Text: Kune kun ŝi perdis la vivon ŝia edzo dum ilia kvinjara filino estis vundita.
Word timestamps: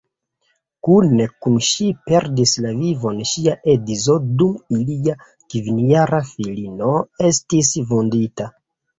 Kune 0.85 1.25
kun 1.45 1.57
ŝi 1.65 1.89
perdis 2.05 2.53
la 2.63 2.71
vivon 2.79 3.19
ŝia 3.31 3.53
edzo 3.73 4.15
dum 4.39 4.55
ilia 4.79 5.15
kvinjara 5.55 6.23
filino 6.31 6.95
estis 7.29 7.71
vundita. 7.93 8.49